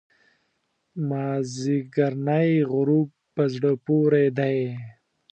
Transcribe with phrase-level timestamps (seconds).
[1.09, 4.59] مازیګرنی غروب په زړه پورې دی.